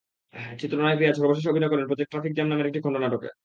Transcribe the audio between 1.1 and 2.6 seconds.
সর্বশেষ অভিনয় করেন প্রোজেক্ট ট্রাফিক জ্যাম